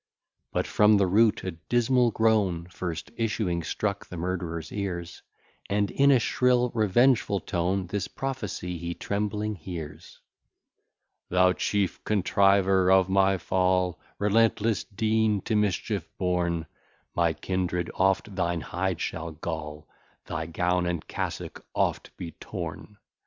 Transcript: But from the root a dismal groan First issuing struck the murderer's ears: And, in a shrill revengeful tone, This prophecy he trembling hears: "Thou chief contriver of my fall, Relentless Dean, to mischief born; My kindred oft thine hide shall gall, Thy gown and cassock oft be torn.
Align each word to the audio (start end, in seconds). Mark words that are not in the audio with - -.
But 0.51 0.65
from 0.65 0.97
the 0.97 1.05
root 1.05 1.43
a 1.43 1.51
dismal 1.51 2.09
groan 2.09 2.65
First 2.71 3.11
issuing 3.17 3.61
struck 3.61 4.07
the 4.07 4.17
murderer's 4.17 4.71
ears: 4.71 5.21
And, 5.69 5.91
in 5.91 6.09
a 6.09 6.17
shrill 6.17 6.71
revengeful 6.73 7.41
tone, 7.41 7.85
This 7.85 8.07
prophecy 8.07 8.79
he 8.79 8.95
trembling 8.95 9.53
hears: 9.53 10.17
"Thou 11.29 11.53
chief 11.53 12.03
contriver 12.03 12.91
of 12.91 13.09
my 13.09 13.37
fall, 13.37 13.99
Relentless 14.17 14.83
Dean, 14.85 15.39
to 15.41 15.55
mischief 15.55 16.09
born; 16.17 16.65
My 17.13 17.33
kindred 17.33 17.91
oft 17.93 18.35
thine 18.35 18.61
hide 18.61 18.99
shall 18.99 19.29
gall, 19.31 19.87
Thy 20.25 20.47
gown 20.47 20.87
and 20.87 21.07
cassock 21.07 21.63
oft 21.75 22.09
be 22.17 22.31
torn. 22.39 22.97